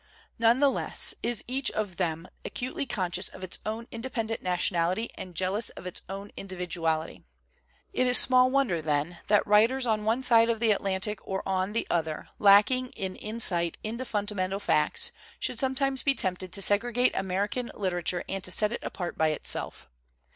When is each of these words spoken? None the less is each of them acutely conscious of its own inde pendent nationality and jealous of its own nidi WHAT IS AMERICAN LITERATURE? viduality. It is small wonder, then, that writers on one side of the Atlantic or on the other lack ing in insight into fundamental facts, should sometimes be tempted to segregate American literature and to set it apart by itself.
None 0.39 0.59
the 0.59 0.69
less 0.71 1.13
is 1.21 1.43
each 1.47 1.69
of 1.69 1.97
them 1.97 2.27
acutely 2.43 2.87
conscious 2.87 3.29
of 3.29 3.43
its 3.43 3.59
own 3.67 3.85
inde 3.91 4.11
pendent 4.11 4.41
nationality 4.41 5.11
and 5.13 5.35
jealous 5.35 5.69
of 5.69 5.85
its 5.85 6.01
own 6.09 6.31
nidi 6.31 6.31
WHAT 6.31 6.31
IS 6.31 6.31
AMERICAN 6.31 6.57
LITERATURE? 6.57 6.79
viduality. 7.19 7.23
It 7.93 8.07
is 8.07 8.17
small 8.17 8.49
wonder, 8.49 8.81
then, 8.81 9.19
that 9.27 9.45
writers 9.45 9.85
on 9.85 10.03
one 10.03 10.23
side 10.23 10.49
of 10.49 10.59
the 10.59 10.71
Atlantic 10.71 11.19
or 11.21 11.47
on 11.47 11.73
the 11.73 11.85
other 11.91 12.29
lack 12.39 12.71
ing 12.71 12.87
in 12.93 13.15
insight 13.15 13.77
into 13.83 14.03
fundamental 14.03 14.59
facts, 14.59 15.11
should 15.39 15.59
sometimes 15.59 16.01
be 16.01 16.15
tempted 16.15 16.51
to 16.51 16.61
segregate 16.63 17.11
American 17.15 17.69
literature 17.75 18.23
and 18.27 18.43
to 18.43 18.49
set 18.49 18.71
it 18.71 18.81
apart 18.81 19.19
by 19.19 19.27
itself. 19.27 19.87